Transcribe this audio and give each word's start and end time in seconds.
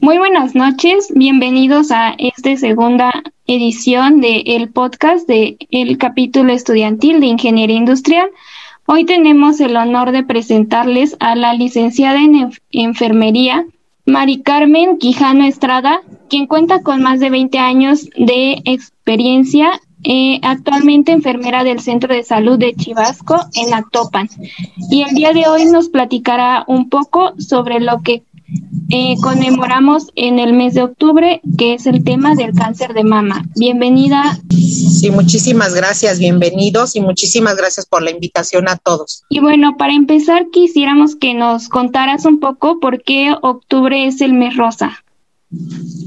Muy 0.00 0.16
buenas 0.18 0.54
noches, 0.54 1.12
bienvenidos 1.12 1.90
a 1.90 2.14
esta 2.18 2.56
segunda 2.56 3.10
edición 3.48 4.20
del 4.20 4.44
el 4.46 4.68
podcast 4.68 5.26
del 5.26 5.56
el 5.70 5.98
capítulo 5.98 6.52
estudiantil 6.52 7.18
de 7.18 7.26
Ingeniería 7.26 7.76
Industrial. 7.76 8.28
Hoy 8.86 9.04
tenemos 9.04 9.58
el 9.58 9.76
honor 9.76 10.12
de 10.12 10.22
presentarles 10.22 11.16
a 11.18 11.34
la 11.34 11.52
licenciada 11.52 12.22
en 12.22 12.52
Enfermería, 12.70 13.66
Mari 14.06 14.42
Carmen 14.42 14.98
Quijano 14.98 15.44
Estrada, 15.44 16.00
quien 16.28 16.46
cuenta 16.46 16.80
con 16.82 17.02
más 17.02 17.18
de 17.18 17.30
20 17.30 17.58
años 17.58 18.08
de 18.16 18.62
experiencia, 18.66 19.80
eh, 20.04 20.38
actualmente 20.42 21.10
enfermera 21.10 21.64
del 21.64 21.80
Centro 21.80 22.14
de 22.14 22.22
Salud 22.22 22.56
de 22.56 22.72
Chivasco 22.74 23.36
en 23.54 23.74
Actopan. 23.74 24.28
Y 24.90 25.02
el 25.02 25.16
día 25.16 25.32
de 25.32 25.48
hoy 25.48 25.64
nos 25.64 25.88
platicará 25.88 26.62
un 26.68 26.88
poco 26.88 27.32
sobre 27.38 27.80
lo 27.80 28.00
que 28.02 28.22
eh, 28.90 29.16
conmemoramos 29.20 30.10
en 30.14 30.38
el 30.38 30.54
mes 30.54 30.74
de 30.74 30.82
octubre, 30.82 31.40
que 31.58 31.74
es 31.74 31.86
el 31.86 32.04
tema 32.04 32.34
del 32.34 32.52
cáncer 32.54 32.94
de 32.94 33.04
mama. 33.04 33.44
Bienvenida. 33.54 34.38
Sí, 34.50 35.10
muchísimas 35.10 35.74
gracias, 35.74 36.18
bienvenidos 36.18 36.96
y 36.96 37.00
muchísimas 37.00 37.56
gracias 37.56 37.86
por 37.86 38.02
la 38.02 38.10
invitación 38.10 38.68
a 38.68 38.76
todos. 38.76 39.24
Y 39.28 39.40
bueno, 39.40 39.76
para 39.76 39.92
empezar, 39.92 40.46
quisiéramos 40.50 41.16
que 41.16 41.34
nos 41.34 41.68
contaras 41.68 42.24
un 42.24 42.40
poco 42.40 42.80
por 42.80 43.02
qué 43.02 43.34
octubre 43.42 44.06
es 44.06 44.20
el 44.20 44.32
mes 44.32 44.56
rosa. 44.56 45.04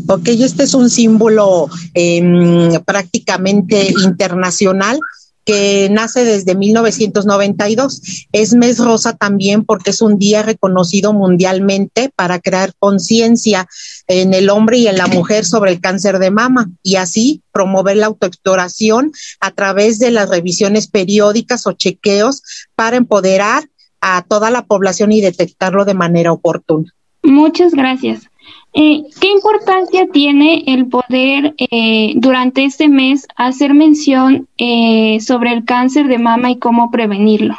Ok, 0.08 0.28
este 0.28 0.64
es 0.64 0.74
un 0.74 0.90
símbolo 0.90 1.68
em, 1.94 2.72
prácticamente 2.84 3.94
internacional 4.04 5.00
que 5.46 5.90
nace 5.92 6.24
desde 6.24 6.56
1992. 6.56 8.28
Es 8.32 8.54
mes 8.54 8.78
rosa 8.80 9.14
también 9.14 9.64
porque 9.66 9.92
es 9.92 10.02
un 10.02 10.18
día 10.18 10.44
reconocido 10.44 11.14
mundialmente 11.14 12.12
para 12.16 12.40
crear 12.40 12.74
conciencia 12.80 13.68
en 14.08 14.34
el 14.34 14.50
hombre 14.50 14.78
y 14.78 14.88
en 14.88 14.98
la 14.98 15.08
mujer 15.08 15.46
sobre 15.46 15.72
el 15.72 15.82
cáncer 15.82 16.20
de 16.20 16.32
mama 16.32 16.70
y 16.84 16.96
así 16.96 17.42
promover 17.52 17.98
la 17.98 18.08
autoexploración 18.08 19.12
a 19.40 19.52
través 19.52 20.00
de 20.00 20.12
las 20.12 20.30
revisiones 20.30 20.88
periódicas 20.88 21.68
o 21.68 21.74
chequeos 21.74 22.44
para 22.76 22.98
empoderar 22.98 23.70
a 24.02 24.24
toda 24.24 24.50
la 24.50 24.66
población 24.66 25.12
y 25.12 25.22
detectarlo 25.22 25.86
de 25.86 25.94
manera 25.94 26.32
oportuna. 26.32 26.92
Muchas 27.24 27.74
gracias. 27.74 28.31
Eh, 28.74 29.04
¿Qué 29.20 29.28
importancia 29.28 30.08
tiene 30.14 30.64
el 30.68 30.88
poder 30.88 31.54
eh, 31.58 32.14
durante 32.16 32.64
este 32.64 32.88
mes 32.88 33.28
hacer 33.36 33.74
mención 33.74 34.48
eh, 34.58 35.20
sobre 35.20 35.52
el 35.52 35.66
cáncer 35.66 36.08
de 36.08 36.18
mama 36.18 36.52
y 36.52 36.60
cómo 36.60 36.90
prevenirlo? 36.90 37.56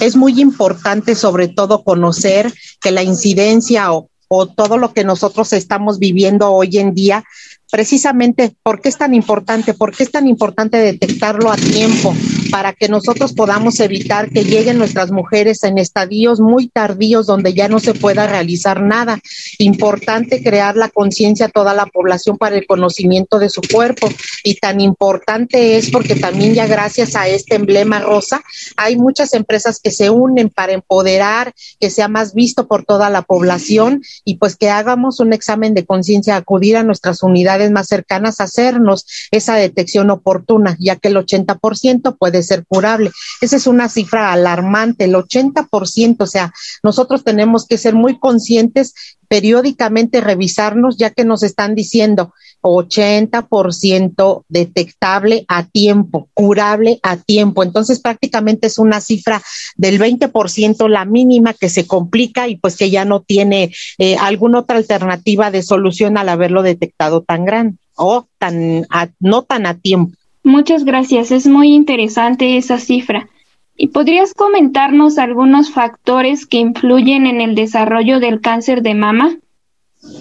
Es 0.00 0.16
muy 0.16 0.40
importante 0.40 1.14
sobre 1.14 1.48
todo 1.48 1.84
conocer 1.84 2.52
que 2.80 2.90
la 2.90 3.02
incidencia 3.02 3.92
o, 3.92 4.10
o 4.28 4.46
todo 4.46 4.76
lo 4.76 4.92
que 4.92 5.04
nosotros 5.04 5.52
estamos 5.52 5.98
viviendo 5.98 6.52
hoy 6.52 6.76
en 6.76 6.92
día 6.92 7.24
precisamente 7.72 8.54
por 8.62 8.82
qué 8.82 8.90
es 8.90 8.98
tan 8.98 9.14
importante, 9.14 9.72
por 9.72 9.96
qué 9.96 10.02
es 10.02 10.12
tan 10.12 10.26
importante 10.26 10.76
detectarlo 10.76 11.50
a 11.50 11.56
tiempo 11.56 12.14
para 12.50 12.74
que 12.74 12.86
nosotros 12.86 13.32
podamos 13.32 13.80
evitar 13.80 14.28
que 14.28 14.44
lleguen 14.44 14.76
nuestras 14.76 15.10
mujeres 15.10 15.64
en 15.64 15.78
estadios 15.78 16.38
muy 16.38 16.68
tardíos 16.68 17.26
donde 17.26 17.54
ya 17.54 17.68
no 17.68 17.80
se 17.80 17.94
pueda 17.94 18.26
realizar 18.26 18.82
nada. 18.82 19.18
Importante 19.56 20.42
crear 20.42 20.76
la 20.76 20.90
conciencia 20.90 21.46
a 21.46 21.48
toda 21.48 21.72
la 21.72 21.86
población 21.86 22.36
para 22.36 22.56
el 22.56 22.66
conocimiento 22.66 23.38
de 23.38 23.48
su 23.48 23.62
cuerpo 23.62 24.10
y 24.44 24.56
tan 24.56 24.82
importante 24.82 25.78
es 25.78 25.90
porque 25.90 26.14
también 26.14 26.52
ya 26.52 26.66
gracias 26.66 27.16
a 27.16 27.26
este 27.26 27.54
emblema 27.54 28.00
rosa 28.00 28.42
hay 28.76 28.96
muchas 28.96 29.32
empresas 29.32 29.80
que 29.80 29.90
se 29.90 30.10
unen 30.10 30.50
para 30.50 30.72
empoderar, 30.74 31.54
que 31.80 31.88
sea 31.88 32.08
más 32.08 32.34
visto 32.34 32.66
por 32.66 32.84
toda 32.84 33.08
la 33.08 33.22
población 33.22 34.02
y 34.26 34.34
pues 34.34 34.56
que 34.56 34.68
hagamos 34.68 35.20
un 35.20 35.32
examen 35.32 35.72
de 35.72 35.86
conciencia, 35.86 36.36
acudir 36.36 36.76
a 36.76 36.82
nuestras 36.82 37.22
unidades 37.22 37.61
más 37.70 37.88
cercanas 37.88 38.40
a 38.40 38.44
hacernos 38.44 39.06
esa 39.30 39.54
detección 39.54 40.10
oportuna, 40.10 40.76
ya 40.80 40.96
que 40.96 41.08
el 41.08 41.16
80% 41.16 42.16
puede 42.18 42.42
ser 42.42 42.64
curable. 42.66 43.10
Esa 43.40 43.56
es 43.56 43.66
una 43.66 43.88
cifra 43.88 44.32
alarmante, 44.32 45.04
el 45.04 45.14
80%, 45.14 46.16
o 46.18 46.26
sea, 46.26 46.52
nosotros 46.82 47.24
tenemos 47.24 47.66
que 47.66 47.78
ser 47.78 47.94
muy 47.94 48.18
conscientes 48.18 48.94
periódicamente 49.28 50.20
revisarnos, 50.20 50.98
ya 50.98 51.10
que 51.10 51.24
nos 51.24 51.42
están 51.42 51.74
diciendo 51.74 52.34
80% 52.62 54.44
detectable 54.48 55.44
a 55.48 55.64
tiempo, 55.64 56.28
curable 56.32 57.00
a 57.02 57.16
tiempo. 57.16 57.62
Entonces 57.62 58.00
prácticamente 58.00 58.68
es 58.68 58.78
una 58.78 59.00
cifra 59.00 59.42
del 59.76 60.00
20% 60.00 60.88
la 60.88 61.04
mínima 61.04 61.52
que 61.54 61.68
se 61.68 61.86
complica 61.86 62.48
y 62.48 62.56
pues 62.56 62.76
que 62.76 62.90
ya 62.90 63.04
no 63.04 63.20
tiene 63.20 63.72
eh, 63.98 64.16
alguna 64.16 64.60
otra 64.60 64.76
alternativa 64.76 65.50
de 65.50 65.62
solución 65.62 66.16
al 66.16 66.28
haberlo 66.28 66.62
detectado 66.62 67.22
tan 67.22 67.44
grande 67.44 67.78
o 67.96 68.26
tan 68.38 68.86
no 69.20 69.42
tan 69.42 69.66
a 69.66 69.74
tiempo. 69.74 70.16
Muchas 70.44 70.84
gracias, 70.84 71.30
es 71.30 71.46
muy 71.46 71.72
interesante 71.72 72.56
esa 72.56 72.78
cifra. 72.78 73.28
¿Y 73.76 73.88
podrías 73.88 74.34
comentarnos 74.34 75.18
algunos 75.18 75.70
factores 75.70 76.46
que 76.46 76.58
influyen 76.58 77.26
en 77.26 77.40
el 77.40 77.54
desarrollo 77.54 78.20
del 78.20 78.40
cáncer 78.40 78.82
de 78.82 78.94
mama? 78.94 79.36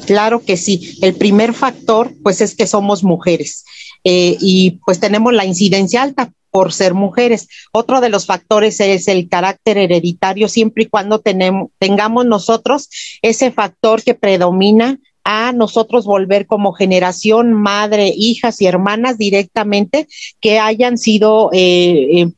Claro 0.06 0.44
que 0.44 0.58
sí. 0.58 0.98
El 1.02 1.16
primer 1.16 1.54
factor, 1.54 2.14
pues, 2.24 2.42
es 2.42 2.56
que 2.56 2.68
somos 2.68 3.04
mujeres 3.04 3.66
eh, 4.04 4.38
y 4.40 4.80
pues 4.86 5.00
tenemos 5.00 5.34
la 5.34 5.46
incidencia 5.46 6.02
alta 6.02 6.32
por 6.50 6.74
ser 6.74 6.94
mujeres. 6.94 7.48
Otro 7.72 8.02
de 8.02 8.10
los 8.10 8.26
factores 8.26 8.80
es 8.80 9.08
el 9.08 9.30
carácter 9.30 9.78
hereditario, 9.78 10.50
siempre 10.50 10.84
y 10.84 10.88
cuando 10.88 11.20
tenemos, 11.20 11.70
tengamos 11.80 12.26
nosotros 12.26 12.90
ese 13.22 13.52
factor 13.52 14.04
que 14.04 14.14
predomina 14.14 15.00
a 15.24 15.54
nosotros 15.54 16.06
volver 16.06 16.48
como 16.48 16.74
generación, 16.74 17.54
madre, 17.54 18.12
hijas 18.16 18.60
y 18.62 18.66
hermanas 18.66 19.18
directamente 19.18 20.08
que 20.42 20.60
hayan 20.60 20.98
sido 20.98 21.50
eh, 21.54 22.22
eh 22.22 22.32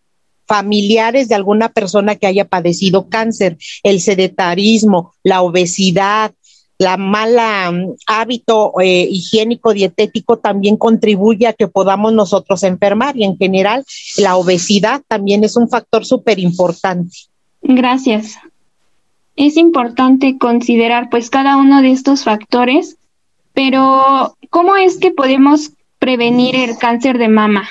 familiares 0.45 1.29
de 1.29 1.35
alguna 1.35 1.69
persona 1.69 2.15
que 2.15 2.27
haya 2.27 2.45
padecido 2.45 3.07
cáncer, 3.07 3.57
el 3.81 4.01
sedentarismo, 4.01 5.13
la 5.23 5.41
obesidad, 5.41 6.33
la 6.83 6.97
mala 6.97 7.71
mm, 7.71 7.95
hábito 8.05 8.73
eh, 8.81 9.07
higiénico 9.09 9.73
dietético 9.73 10.37
también 10.37 10.77
contribuye 10.77 11.47
a 11.47 11.53
que 11.53 11.67
podamos 11.67 12.13
nosotros 12.13 12.61
enfermar 12.63 13.17
y 13.17 13.23
en 13.23 13.37
general 13.37 13.83
la 14.17 14.35
obesidad 14.35 15.01
también 15.07 15.43
es 15.43 15.55
un 15.55 15.69
factor 15.69 16.05
súper 16.05 16.39
importante. 16.39 17.15
Gracias. 17.61 18.37
Es 19.35 19.57
importante 19.57 20.37
considerar 20.37 21.09
pues 21.09 21.29
cada 21.29 21.57
uno 21.57 21.81
de 21.81 21.91
estos 21.91 22.23
factores, 22.23 22.97
pero 23.53 24.35
¿cómo 24.49 24.75
es 24.75 24.97
que 24.97 25.11
podemos 25.11 25.71
prevenir 25.97 26.55
el 26.55 26.77
cáncer 26.77 27.17
de 27.17 27.29
mama? 27.29 27.67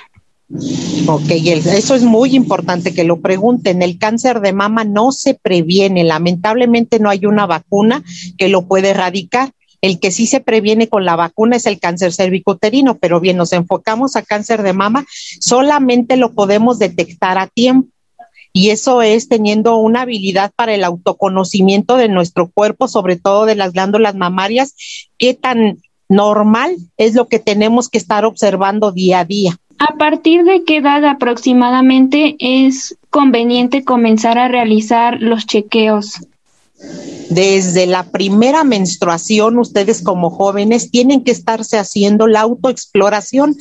Ok, 1.07 1.31
eso 1.31 1.95
es 1.95 2.03
muy 2.03 2.35
importante 2.35 2.93
que 2.93 3.05
lo 3.05 3.21
pregunten. 3.21 3.83
El 3.83 3.99
cáncer 3.99 4.41
de 4.41 4.53
mama 4.53 4.85
no 4.85 5.11
se 5.11 5.35
previene, 5.35 6.05
lamentablemente 6.05 6.99
no 6.99 7.09
hay 7.09 7.25
una 7.25 7.47
vacuna 7.47 8.03
que 8.37 8.49
lo 8.49 8.67
puede 8.67 8.91
erradicar. 8.91 9.53
El 9.81 9.99
que 9.99 10.13
sí 10.13 10.27
se 10.27 10.41
previene 10.41 10.89
con 10.89 11.05
la 11.05 11.17
vacuna 11.17 11.57
es 11.57 11.67
el 11.67 11.81
cáncer 11.81 12.13
cervicuterino, 12.13 12.99
pero 12.99 13.19
bien, 13.19 13.37
nos 13.37 13.53
enfocamos 13.53 14.15
a 14.15 14.23
cáncer 14.23 14.63
de 14.63 14.73
mama, 14.73 15.07
solamente 15.41 16.17
lo 16.17 16.33
podemos 16.33 16.79
detectar 16.79 17.39
a 17.39 17.49
tiempo. 17.49 17.89
Y 18.53 18.69
eso 18.69 19.01
es 19.01 19.29
teniendo 19.29 19.77
una 19.79 20.03
habilidad 20.03 20.53
para 20.55 20.75
el 20.75 20.85
autoconocimiento 20.85 21.97
de 21.97 22.09
nuestro 22.09 22.51
cuerpo, 22.51 22.87
sobre 22.87 23.17
todo 23.17 23.47
de 23.47 23.55
las 23.55 23.73
glándulas 23.73 24.15
mamarias, 24.15 24.75
qué 25.19 25.33
tan 25.33 25.79
normal 26.09 26.77
es 26.99 27.15
lo 27.15 27.27
que 27.27 27.39
tenemos 27.39 27.89
que 27.89 27.97
estar 27.97 28.27
observando 28.27 28.93
día 28.93 29.21
a 29.21 29.25
día. 29.25 29.59
¿A 29.85 29.97
partir 29.97 30.45
de 30.45 30.63
qué 30.63 30.77
edad 30.77 31.05
aproximadamente 31.05 32.37
es 32.39 32.97
conveniente 33.11 33.83
comenzar 33.83 34.39
a 34.39 34.47
realizar 34.47 35.21
los 35.21 35.45
chequeos? 35.45 36.21
Desde 37.35 37.87
la 37.87 38.11
primera 38.11 38.63
menstruación, 38.63 39.59
ustedes 39.59 40.03
como 40.03 40.29
jóvenes 40.29 40.91
tienen 40.91 41.25
que 41.25 41.31
estarse 41.31 41.79
haciendo 41.79 42.27
la 42.27 42.41
autoexploración. 42.41 43.57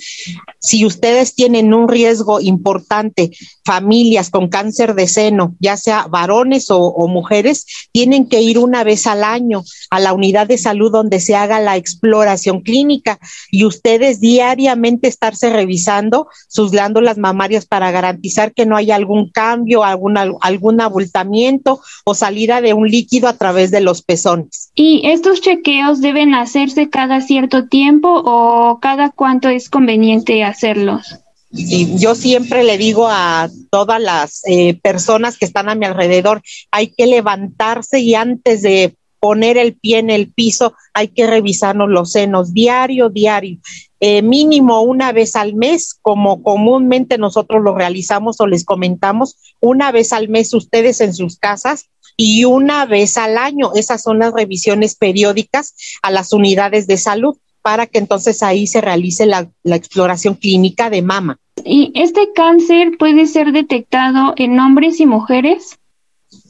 Si 0.59 0.85
ustedes 0.85 1.35
tienen 1.35 1.73
un 1.73 1.87
riesgo 1.87 2.41
importante, 2.41 3.31
familias 3.63 4.29
con 4.29 4.49
cáncer 4.49 4.93
de 4.93 5.07
seno, 5.07 5.55
ya 5.59 5.77
sea 5.77 6.07
varones 6.07 6.65
o, 6.69 7.07
mujeres, 7.07 7.65
tienen 7.93 8.27
que 8.27 8.41
ir 8.41 8.59
una 8.59 8.83
vez 8.83 9.07
al 9.07 9.23
año 9.23 9.63
a 9.89 10.01
la 10.01 10.11
unidad 10.11 10.47
de 10.47 10.57
salud 10.57 10.91
donde 10.91 11.21
se 11.21 11.35
haga 11.35 11.61
la 11.61 11.77
exploración 11.77 12.61
clínica 12.61 13.19
y 13.51 13.63
ustedes 13.63 14.19
diariamente 14.19 15.07
estarse 15.07 15.49
revisando 15.49 16.27
sus 16.49 16.71
glándulas 16.71 17.17
mamarias 17.17 17.65
para 17.65 17.91
garantizar 17.91 18.53
que 18.53 18.65
no 18.65 18.75
haya 18.75 18.95
algún 18.95 19.29
cambio, 19.29 19.85
algún, 19.85 20.17
algún 20.17 20.81
abultamiento 20.81 21.79
o 22.03 22.13
salida 22.13 22.59
de 22.59 22.73
un 22.73 22.89
líquido 22.89 23.10
a 23.23 23.37
través 23.37 23.71
de 23.71 23.81
los 23.81 24.01
pezones. 24.01 24.71
¿Y 24.73 25.01
estos 25.05 25.41
chequeos 25.41 26.01
deben 26.01 26.33
hacerse 26.33 26.89
cada 26.89 27.21
cierto 27.21 27.67
tiempo 27.67 28.09
o 28.25 28.79
cada 28.79 29.09
cuánto 29.09 29.49
es 29.49 29.69
conveniente 29.69 30.43
hacerlos? 30.43 31.19
Y 31.51 31.97
yo 31.97 32.15
siempre 32.15 32.63
le 32.63 32.77
digo 32.77 33.07
a 33.09 33.49
todas 33.69 34.01
las 34.01 34.41
eh, 34.45 34.79
personas 34.81 35.37
que 35.37 35.45
están 35.45 35.67
a 35.67 35.75
mi 35.75 35.85
alrededor, 35.85 36.41
hay 36.71 36.87
que 36.87 37.05
levantarse 37.05 37.99
y 37.99 38.15
antes 38.15 38.61
de 38.61 38.95
poner 39.19 39.57
el 39.57 39.75
pie 39.75 39.99
en 39.99 40.09
el 40.09 40.31
piso, 40.31 40.73
hay 40.93 41.09
que 41.09 41.27
revisarnos 41.27 41.89
los 41.89 42.13
senos 42.13 42.53
diario, 42.53 43.09
diario. 43.09 43.59
Eh, 43.99 44.23
mínimo 44.23 44.81
una 44.81 45.11
vez 45.11 45.35
al 45.35 45.53
mes, 45.53 45.93
como 46.01 46.41
comúnmente 46.41 47.19
nosotros 47.19 47.61
lo 47.61 47.75
realizamos 47.75 48.39
o 48.39 48.47
les 48.47 48.65
comentamos, 48.65 49.37
una 49.59 49.91
vez 49.91 50.11
al 50.13 50.29
mes 50.29 50.53
ustedes 50.53 51.01
en 51.01 51.13
sus 51.13 51.37
casas 51.37 51.89
y 52.17 52.45
una 52.45 52.85
vez 52.85 53.17
al 53.17 53.37
año. 53.37 53.71
Esas 53.75 54.01
son 54.01 54.19
las 54.19 54.33
revisiones 54.33 54.95
periódicas 54.95 55.75
a 56.01 56.11
las 56.11 56.33
unidades 56.33 56.87
de 56.87 56.97
salud 56.97 57.37
para 57.61 57.85
que 57.85 57.99
entonces 57.99 58.41
ahí 58.43 58.67
se 58.67 58.81
realice 58.81 59.25
la, 59.25 59.49
exploración 59.63 60.35
clínica 60.35 60.89
de 60.89 61.01
mama. 61.01 61.37
¿Y 61.63 61.91
este 61.95 62.31
cáncer 62.33 62.97
puede 62.97 63.27
ser 63.27 63.51
detectado 63.51 64.33
en 64.37 64.59
hombres 64.59 64.99
y 64.99 65.05
mujeres? 65.05 65.77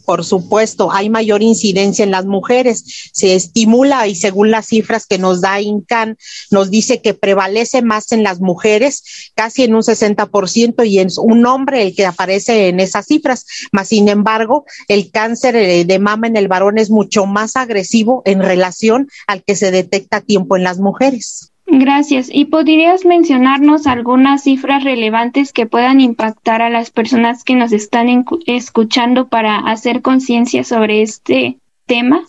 Por 0.06 0.26
supuesto, 0.26 0.92
hay 0.92 1.10
mayor 1.10 1.42
incidencia 1.42 2.04
en 2.04 2.12
las 2.12 2.26
mujeres. 2.26 3.10
Se 3.14 3.36
estimula 3.36 4.08
y 4.08 4.16
según 4.16 4.52
las 4.52 4.68
cifras 4.68 5.06
que 5.06 5.18
nos 5.18 5.42
da 5.42 5.62
INCAN, 5.62 6.18
nos 6.50 6.72
dice 6.72 7.02
que 7.02 7.14
prevalece 7.14 7.82
más 7.82 8.12
en 8.12 8.24
las 8.24 8.40
mujeres, 8.40 9.32
casi 9.36 9.64
en 9.64 9.76
un 9.76 9.82
60%, 9.82 10.86
y 10.88 11.00
es 11.00 11.18
un 11.18 11.46
hombre 11.46 11.82
el 11.84 11.96
que 11.96 12.06
aparece 12.06 12.68
en 12.68 12.80
esas 12.80 13.06
cifras. 13.06 13.46
Mas, 13.72 13.90
sin 13.90 14.10
embargo, 14.10 14.66
el 14.88 15.12
cáncer 15.12 15.86
de 15.86 16.00
mama 16.00 16.28
en 16.28 16.38
el 16.38 16.48
varón 16.48 16.78
es 16.78 16.90
mucho 16.90 17.26
más 17.26 17.56
agresivo 17.56 18.22
en 18.26 18.42
relación 18.42 19.10
al 19.28 19.44
que 19.44 19.56
se 19.56 19.72
detecta 19.72 20.18
a 20.18 20.22
tiempo 20.22 20.58
en 20.58 20.64
las 20.64 20.80
mujeres. 20.80 21.51
Gracias. 21.74 22.30
¿Y 22.30 22.46
podrías 22.46 23.06
mencionarnos 23.06 23.88
algunas 23.88 24.44
cifras 24.44 24.84
relevantes 24.84 25.54
que 25.54 25.66
puedan 25.66 26.02
impactar 26.02 26.62
a 26.62 26.70
las 26.70 26.92
personas 26.92 27.46
que 27.46 27.56
nos 27.56 27.72
están 27.72 28.26
escuchando 28.46 29.30
para 29.30 29.56
hacer 29.56 30.02
conciencia 30.02 30.66
sobre 30.66 31.02
este 31.02 31.60
tema? 31.86 32.24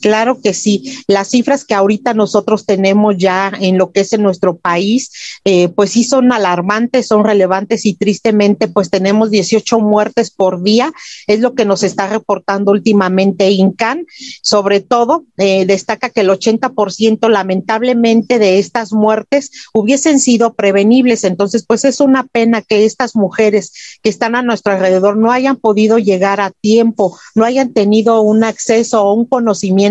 Claro 0.00 0.40
que 0.40 0.54
sí. 0.54 0.98
Las 1.06 1.28
cifras 1.28 1.64
que 1.64 1.74
ahorita 1.74 2.14
nosotros 2.14 2.66
tenemos 2.66 3.16
ya 3.16 3.52
en 3.60 3.78
lo 3.78 3.90
que 3.90 4.00
es 4.00 4.12
en 4.12 4.22
nuestro 4.22 4.56
país, 4.56 5.10
eh, 5.44 5.68
pues 5.68 5.90
sí 5.90 6.04
son 6.04 6.32
alarmantes, 6.32 7.06
son 7.08 7.24
relevantes 7.24 7.84
y 7.84 7.94
tristemente 7.94 8.68
pues 8.68 8.90
tenemos 8.90 9.30
18 9.30 9.80
muertes 9.80 10.30
por 10.30 10.62
día. 10.62 10.92
Es 11.26 11.40
lo 11.40 11.54
que 11.54 11.64
nos 11.64 11.82
está 11.82 12.06
reportando 12.06 12.72
últimamente 12.72 13.50
INCAN. 13.50 14.06
Sobre 14.42 14.80
todo, 14.80 15.24
eh, 15.36 15.66
destaca 15.66 16.10
que 16.10 16.20
el 16.20 16.30
80% 16.30 17.28
lamentablemente 17.28 18.38
de 18.38 18.58
estas 18.58 18.92
muertes 18.92 19.50
hubiesen 19.74 20.20
sido 20.20 20.54
prevenibles. 20.54 21.24
Entonces, 21.24 21.64
pues 21.66 21.84
es 21.84 22.00
una 22.00 22.24
pena 22.24 22.62
que 22.62 22.84
estas 22.84 23.16
mujeres 23.16 23.72
que 24.02 24.10
están 24.10 24.34
a 24.34 24.42
nuestro 24.42 24.72
alrededor 24.72 25.16
no 25.16 25.32
hayan 25.32 25.56
podido 25.56 25.98
llegar 25.98 26.40
a 26.40 26.50
tiempo, 26.50 27.18
no 27.34 27.44
hayan 27.44 27.72
tenido 27.72 28.22
un 28.22 28.44
acceso 28.44 29.02
o 29.04 29.14
un 29.14 29.26
conocimiento 29.26 29.87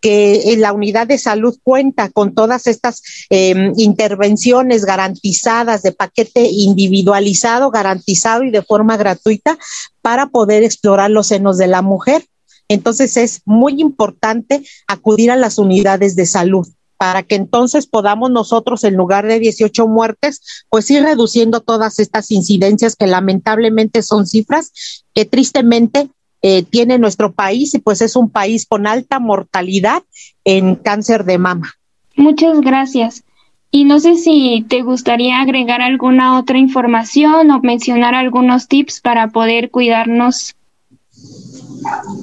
que 0.00 0.56
la 0.58 0.72
unidad 0.72 1.06
de 1.06 1.18
salud 1.18 1.58
cuenta 1.62 2.10
con 2.10 2.34
todas 2.34 2.66
estas 2.66 3.02
em, 3.30 3.72
intervenciones 3.76 4.84
garantizadas 4.84 5.82
de 5.82 5.92
paquete 5.92 6.48
individualizado, 6.50 7.70
garantizado 7.70 8.44
y 8.44 8.50
de 8.50 8.62
forma 8.62 8.96
gratuita 8.96 9.58
para 10.02 10.26
poder 10.28 10.62
explorar 10.62 11.10
los 11.10 11.26
senos 11.26 11.58
de 11.58 11.66
la 11.66 11.82
mujer. 11.82 12.24
Entonces 12.68 13.16
es 13.16 13.42
muy 13.44 13.80
importante 13.80 14.64
acudir 14.86 15.30
a 15.30 15.36
las 15.36 15.58
unidades 15.58 16.16
de 16.16 16.26
salud 16.26 16.66
para 16.96 17.22
que 17.22 17.34
entonces 17.34 17.86
podamos 17.86 18.30
nosotros, 18.30 18.84
en 18.84 18.94
lugar 18.94 19.26
de 19.26 19.38
18 19.38 19.86
muertes, 19.86 20.40
pues 20.70 20.90
ir 20.90 21.02
reduciendo 21.02 21.60
todas 21.60 21.98
estas 21.98 22.30
incidencias 22.30 22.96
que 22.96 23.06
lamentablemente 23.06 24.02
son 24.02 24.26
cifras 24.26 24.72
que 25.14 25.24
tristemente 25.24 26.10
eh, 26.42 26.62
tiene 26.62 26.98
nuestro 26.98 27.32
país 27.32 27.74
y 27.74 27.78
pues 27.78 28.02
es 28.02 28.16
un 28.16 28.30
país 28.30 28.66
con 28.66 28.86
alta 28.86 29.18
mortalidad 29.18 30.02
en 30.44 30.76
cáncer 30.76 31.24
de 31.24 31.38
mama. 31.38 31.72
Muchas 32.16 32.60
gracias. 32.60 33.24
Y 33.70 33.84
no 33.84 34.00
sé 34.00 34.16
si 34.16 34.64
te 34.68 34.82
gustaría 34.82 35.40
agregar 35.40 35.82
alguna 35.82 36.38
otra 36.38 36.58
información 36.58 37.50
o 37.50 37.60
mencionar 37.60 38.14
algunos 38.14 38.68
tips 38.68 39.00
para 39.00 39.28
poder 39.28 39.70
cuidarnos. 39.70 40.54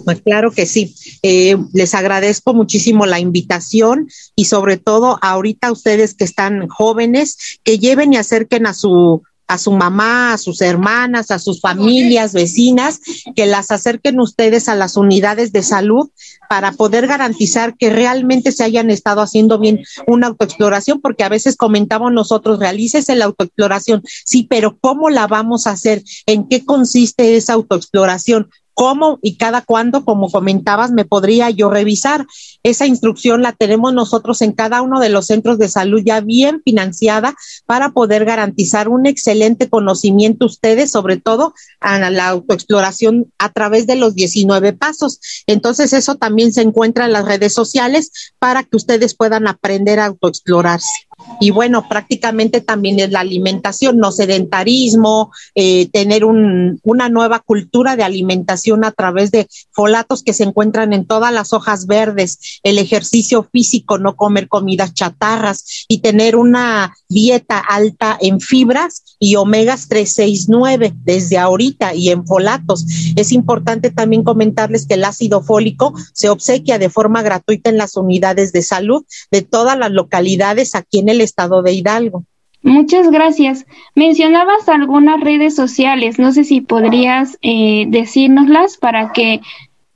Pues 0.05 0.21
claro 0.21 0.51
que 0.51 0.65
sí. 0.65 0.95
Eh, 1.21 1.57
les 1.73 1.93
agradezco 1.93 2.53
muchísimo 2.53 3.05
la 3.05 3.19
invitación 3.19 4.09
y 4.35 4.45
sobre 4.45 4.77
todo 4.77 5.19
ahorita 5.21 5.71
ustedes 5.71 6.13
que 6.13 6.23
están 6.23 6.67
jóvenes, 6.67 7.59
que 7.63 7.77
lleven 7.77 8.13
y 8.13 8.17
acerquen 8.17 8.65
a 8.65 8.73
su 8.73 9.23
a 9.53 9.57
su 9.59 9.71
mamá, 9.71 10.33
a 10.33 10.37
sus 10.39 10.61
hermanas, 10.61 11.29
a 11.29 11.37
sus 11.37 11.61
familias, 11.61 12.33
vecinas, 12.33 12.99
que 13.35 13.45
las 13.45 13.69
acerquen 13.69 14.19
ustedes 14.19 14.67
a 14.67 14.73
las 14.73 14.97
unidades 14.97 15.51
de 15.51 15.61
salud 15.61 16.09
para 16.49 16.71
poder 16.71 17.05
garantizar 17.05 17.77
que 17.77 17.91
realmente 17.91 18.51
se 18.51 18.63
hayan 18.63 18.89
estado 18.89 19.21
haciendo 19.21 19.59
bien 19.59 19.83
una 20.07 20.27
autoexploración, 20.27 21.01
porque 21.01 21.23
a 21.23 21.29
veces 21.29 21.55
comentamos 21.55 22.11
nosotros, 22.11 22.59
realícese 22.59 23.15
la 23.15 23.25
autoexploración, 23.25 24.01
sí, 24.25 24.47
pero 24.49 24.77
¿cómo 24.79 25.11
la 25.11 25.27
vamos 25.27 25.67
a 25.67 25.71
hacer? 25.71 26.03
¿En 26.25 26.47
qué 26.47 26.65
consiste 26.65 27.35
esa 27.35 27.53
autoexploración? 27.53 28.49
Cómo 28.73 29.19
y 29.21 29.37
cada 29.37 29.61
cuándo, 29.61 30.05
como 30.05 30.29
comentabas, 30.29 30.91
me 30.91 31.05
podría 31.05 31.49
yo 31.49 31.69
revisar. 31.69 32.25
Esa 32.63 32.85
instrucción 32.85 33.41
la 33.41 33.53
tenemos 33.53 33.93
nosotros 33.93 34.41
en 34.41 34.53
cada 34.53 34.81
uno 34.81 34.99
de 34.99 35.09
los 35.09 35.27
centros 35.27 35.57
de 35.57 35.69
salud 35.69 36.01
ya 36.03 36.21
bien 36.21 36.61
financiada 36.63 37.35
para 37.65 37.91
poder 37.91 38.25
garantizar 38.25 38.89
un 38.89 39.05
excelente 39.05 39.69
conocimiento 39.69 40.45
ustedes, 40.45 40.91
sobre 40.91 41.17
todo 41.17 41.53
a 41.79 42.09
la 42.09 42.27
autoexploración 42.29 43.31
a 43.37 43.51
través 43.51 43.87
de 43.87 43.95
los 43.95 44.15
19 44.15 44.73
pasos. 44.73 45.19
Entonces, 45.47 45.93
eso 45.93 46.15
también 46.15 46.53
se 46.53 46.61
encuentra 46.61 47.05
en 47.05 47.13
las 47.13 47.25
redes 47.25 47.53
sociales 47.53 48.11
para 48.39 48.63
que 48.63 48.77
ustedes 48.77 49.15
puedan 49.15 49.47
aprender 49.47 49.99
a 49.99 50.05
autoexplorarse. 50.05 51.07
Y 51.39 51.51
bueno, 51.51 51.87
prácticamente 51.89 52.61
también 52.61 52.99
es 52.99 53.11
la 53.11 53.19
alimentación, 53.19 53.97
no 53.97 54.11
sedentarismo, 54.11 55.31
eh, 55.55 55.89
tener 55.89 56.25
un, 56.25 56.79
una 56.83 57.09
nueva 57.09 57.39
cultura 57.39 57.95
de 57.95 58.03
alimentación 58.03 58.85
a 58.85 58.91
través 58.91 59.31
de 59.31 59.47
folatos 59.71 60.23
que 60.23 60.33
se 60.33 60.43
encuentran 60.43 60.93
en 60.93 61.05
todas 61.05 61.33
las 61.33 61.53
hojas 61.53 61.85
verdes, 61.85 62.59
el 62.63 62.77
ejercicio 62.77 63.47
físico, 63.51 63.97
no 63.97 64.15
comer 64.15 64.47
comidas 64.47 64.93
chatarras 64.93 65.85
y 65.87 65.99
tener 65.99 66.35
una 66.35 66.93
dieta 67.09 67.59
alta 67.59 68.17
en 68.19 68.39
fibras 68.39 69.17
y 69.19 69.35
omegas 69.35 69.87
369 69.87 70.93
desde 71.03 71.37
ahorita 71.37 71.93
y 71.93 72.09
en 72.09 72.25
folatos. 72.25 72.85
Es 73.15 73.31
importante 73.31 73.91
también 73.91 74.23
comentarles 74.23 74.85
que 74.85 74.95
el 74.95 75.03
ácido 75.03 75.43
fólico 75.43 75.93
se 76.13 76.29
obsequia 76.29 76.79
de 76.79 76.89
forma 76.89 77.21
gratuita 77.21 77.69
en 77.69 77.77
las 77.77 77.95
unidades 77.95 78.51
de 78.51 78.61
salud 78.61 79.05
de 79.31 79.41
todas 79.41 79.77
las 79.77 79.91
localidades 79.91 80.75
aquí 80.75 80.99
en 80.99 81.09
estado 81.21 81.61
de 81.61 81.73
Hidalgo. 81.73 82.23
Muchas 82.63 83.11
gracias. 83.11 83.65
Mencionabas 83.93 84.69
algunas 84.69 85.19
redes 85.19 85.53
sociales. 85.55 86.17
No 86.17 86.31
sé 86.31 86.45
si 86.45 86.61
podrías 86.61 87.37
eh, 87.41 87.85
decírnoslas 87.89 88.77
para 88.77 89.11
que 89.11 89.41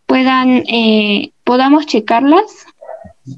puedan 0.05 0.63
eh, 0.67 1.31
podamos 1.45 1.85
checarlas. 1.85 2.43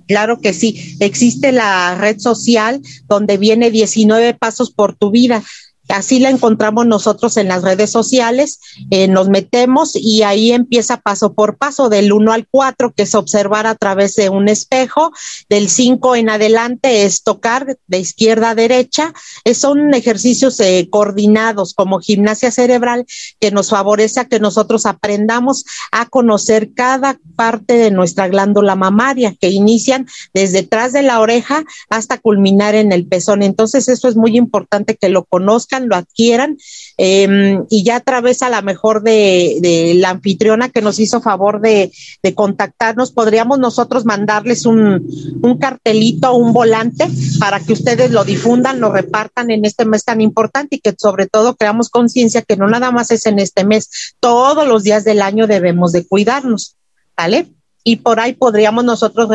Claro 0.08 0.42
que 0.42 0.54
sí. 0.54 0.96
Existe 1.00 1.52
la 1.52 1.96
red 1.96 2.20
social 2.20 2.82
donde 3.08 3.38
viene 3.38 3.70
19 3.70 4.34
pasos 4.34 4.72
por 4.72 4.96
tu 4.96 5.12
vida. 5.12 5.44
Así 5.90 6.20
la 6.20 6.30
encontramos 6.30 6.86
nosotros 6.86 7.36
en 7.38 7.48
las 7.48 7.64
redes 7.64 7.92
sociales, 7.92 8.60
eh, 8.92 9.08
nos 9.08 9.30
metemos 9.30 9.96
y 9.96 10.24
ahí 10.24 10.52
empieza 10.52 10.98
paso 10.98 11.34
por 11.34 11.58
paso, 11.58 11.90
del 11.90 12.14
1 12.14 12.32
al 12.32 12.48
4, 12.48 12.94
que 12.94 13.04
es 13.04 13.16
observar 13.16 13.68
a 13.68 13.76
través 13.76 14.16
de 14.16 14.30
un 14.30 14.48
espejo, 14.48 15.12
del 15.50 15.70
5 15.70 16.16
en 16.16 16.30
adelante 16.30 17.06
es 17.06 17.24
tocar 17.24 17.78
de 17.88 18.00
izquierda 18.00 18.52
a 18.52 18.56
derecha, 18.56 19.14
son 19.54 19.94
ejercicios 19.94 20.60
eh, 20.60 20.88
coordinados 20.92 21.74
como 21.74 22.00
gimnasia 22.00 22.52
cerebral 22.52 23.06
que 23.40 23.52
nos 23.52 23.70
favorece 23.70 24.20
a 24.20 24.26
que 24.26 24.40
nosotros 24.40 24.86
aprendamos 24.86 25.66
a 25.92 26.06
conocer 26.06 26.74
cada 26.74 27.20
parte 27.36 27.74
de 27.74 27.92
nuestra 27.92 28.28
glándula 28.28 28.76
mamaria, 28.76 29.36
que 29.40 29.50
inician 29.50 30.08
desde 30.34 30.60
detrás 30.60 30.92
de 30.92 31.02
la 31.02 31.20
oreja 31.22 31.64
hasta 31.90 32.18
culminar 32.18 32.76
en 32.76 32.92
el 32.92 33.08
pezón. 33.08 33.44
Entonces, 33.44 33.88
eso 33.88 34.08
es 34.08 34.16
muy 34.16 34.38
importante 34.38 34.98
que 34.98 35.10
lo 35.10 35.24
conozcan 35.24 35.79
lo 35.88 35.96
adquieran 35.96 36.58
em, 36.98 37.66
y 37.70 37.84
ya 37.84 37.98
a 37.98 38.00
través 38.02 38.42
a 38.42 38.50
la 38.50 38.62
mejor 38.62 39.04
de, 39.04 39.94
la 39.96 40.12
anfitriona 40.12 40.70
que 40.70 40.82
nos 40.82 41.00
hizo 41.00 41.22
favor 41.22 41.62
de, 41.62 41.92
contactarnos, 42.36 43.12
podríamos 43.12 43.60
nosotros 43.60 44.06
mandarles 44.06 44.66
un, 44.66 45.08
un 45.42 45.58
cartelito, 45.58 46.34
un 46.36 46.54
volante 46.54 47.08
para 47.40 47.60
que 47.60 47.74
ustedes 47.74 48.12
lo 48.12 48.24
difundan, 48.24 48.80
lo 48.80 48.92
repartan 48.92 49.52
en 49.52 49.66
este 49.66 49.86
mes 49.86 50.04
tan 50.04 50.22
importante 50.22 50.76
y 50.76 50.80
que 50.80 50.94
sobre 50.98 51.28
todo 51.28 51.56
creamos 51.56 51.90
conciencia 51.90 52.42
que 52.42 52.56
no 52.56 52.68
nada 52.68 52.92
más 52.92 53.12
es 53.12 53.26
en 53.26 53.40
este 53.40 53.64
mes, 53.64 54.16
todos 54.20 54.68
los 54.68 54.84
días 54.84 55.04
del 55.04 55.22
año 55.22 55.48
debemos 55.48 55.92
de 55.92 56.06
cuidarnos, 56.06 56.76
¿vale? 57.16 57.48
Y 57.90 57.96
por 57.96 58.20
ahí 58.20 58.34
podríamos 58.34 58.84
nosotros 58.84 59.30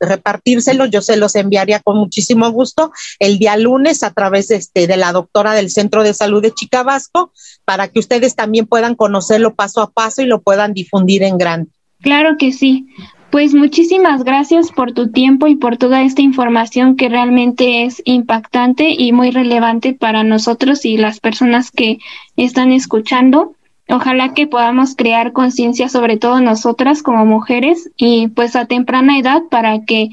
repartírselos. 0.00 0.90
Yo 0.90 1.02
se 1.02 1.18
los 1.18 1.36
enviaría 1.36 1.80
con 1.80 1.98
muchísimo 1.98 2.50
gusto 2.50 2.92
el 3.18 3.38
día 3.38 3.58
lunes 3.58 4.02
a 4.02 4.10
través 4.10 4.48
de, 4.48 4.56
este, 4.56 4.86
de 4.86 4.96
la 4.96 5.12
doctora 5.12 5.52
del 5.52 5.70
Centro 5.70 6.02
de 6.02 6.14
Salud 6.14 6.40
de 6.40 6.50
Chicabasco 6.50 7.30
para 7.66 7.88
que 7.88 7.98
ustedes 7.98 8.34
también 8.34 8.66
puedan 8.66 8.94
conocerlo 8.94 9.54
paso 9.54 9.82
a 9.82 9.90
paso 9.90 10.22
y 10.22 10.26
lo 10.26 10.40
puedan 10.40 10.72
difundir 10.72 11.22
en 11.24 11.36
grande. 11.36 11.70
Claro 12.00 12.38
que 12.38 12.54
sí. 12.54 12.86
Pues 13.30 13.52
muchísimas 13.52 14.24
gracias 14.24 14.72
por 14.72 14.92
tu 14.92 15.12
tiempo 15.12 15.46
y 15.46 15.56
por 15.56 15.76
toda 15.76 16.02
esta 16.02 16.22
información 16.22 16.96
que 16.96 17.10
realmente 17.10 17.84
es 17.84 18.00
impactante 18.06 18.94
y 18.96 19.12
muy 19.12 19.30
relevante 19.30 19.92
para 19.92 20.24
nosotros 20.24 20.86
y 20.86 20.96
las 20.96 21.20
personas 21.20 21.70
que 21.70 21.98
están 22.36 22.72
escuchando. 22.72 23.56
Ojalá 23.90 24.34
que 24.34 24.46
podamos 24.46 24.94
crear 24.96 25.32
conciencia, 25.32 25.88
sobre 25.88 26.16
todo 26.16 26.40
nosotras 26.40 27.02
como 27.02 27.26
mujeres, 27.26 27.90
y 27.96 28.28
pues 28.28 28.56
a 28.56 28.66
temprana 28.66 29.18
edad 29.18 29.42
para 29.50 29.84
que, 29.84 30.10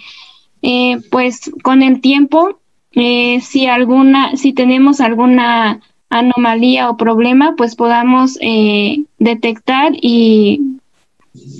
eh, 0.61 0.97
pues 1.11 1.51
con 1.63 1.83
el 1.83 2.01
tiempo, 2.01 2.59
eh, 2.91 3.41
si 3.41 3.67
alguna, 3.67 4.35
si 4.35 4.53
tenemos 4.53 5.01
alguna 5.01 5.81
anomalía 6.09 6.89
o 6.89 6.97
problema, 6.97 7.55
pues 7.55 7.75
podamos 7.75 8.37
eh, 8.41 9.03
detectar 9.19 9.93
y 10.01 10.79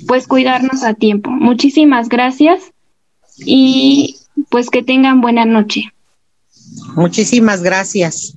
pues 0.06 0.26
cuidarnos 0.26 0.82
a 0.82 0.94
tiempo. 0.94 1.30
Muchísimas 1.30 2.08
gracias 2.08 2.72
y 3.38 4.16
pues 4.48 4.70
que 4.70 4.82
tengan 4.82 5.20
buena 5.20 5.44
noche. 5.44 5.92
Muchísimas 6.96 7.62
gracias. 7.62 8.34